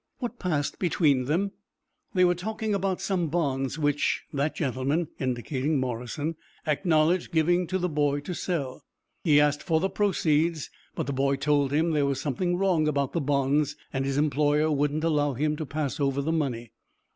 "What 0.17 0.39
passed 0.39 0.79
between 0.79 1.25
them?" 1.25 1.51
"They 2.15 2.25
were 2.25 2.33
talking 2.33 2.73
about 2.73 2.99
some 3.01 3.27
bonds, 3.27 3.77
which 3.77 4.23
that 4.33 4.55
gentleman," 4.55 5.09
indicating 5.19 5.79
Morrison, 5.79 6.37
"acknowledged 6.65 7.31
giving 7.31 7.67
to 7.67 7.77
the 7.77 7.87
boy 7.87 8.21
to 8.21 8.33
sell. 8.33 8.83
He 9.23 9.39
asked 9.39 9.61
for 9.61 9.79
the 9.79 9.91
proceeds, 9.91 10.71
but 10.95 11.05
the 11.05 11.13
boy 11.13 11.35
told 11.35 11.71
him 11.71 11.91
there 11.91 12.07
was 12.07 12.19
something 12.19 12.57
wrong 12.57 12.87
about 12.87 13.13
the 13.13 13.21
bonds, 13.21 13.75
and 13.93 14.03
his 14.03 14.17
employer 14.17 14.71
wouldn't 14.71 15.03
allow 15.03 15.33
him 15.35 15.55
to 15.57 15.67
pass 15.67 15.99
over 15.99 16.19
the 16.19 16.31
money. 16.31 16.71